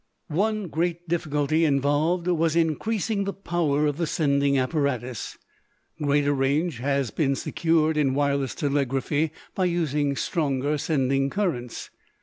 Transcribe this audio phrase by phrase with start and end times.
[0.29, 5.37] One great difficulty involved was in increasing the power of the sending apparatus.
[6.01, 11.91] Greater range has been secured in wireless telegraphy by using stronger sending currents.